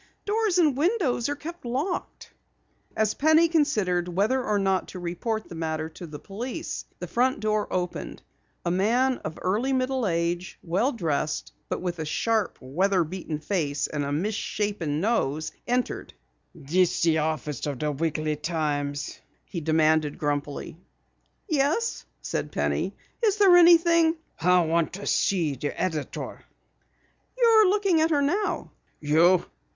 [0.25, 2.31] "Doors and windows are kept locked."
[2.97, 7.71] As Penny considered whether or not to report the matter to police, the front door
[7.71, 8.23] opened.
[8.65, 13.85] A man of early middle age, well dressed, but with a sharp, weather beaten face
[13.85, 16.15] and a mis shapen nose, entered.
[16.55, 20.77] "This the office of the Weekly Times?" he demanded grumpily.
[21.47, 22.95] "Yes," said Penny.
[23.23, 26.43] "Is there anything" "I want to see the editor."
[27.37, 29.45] "You're looking at her now." "You!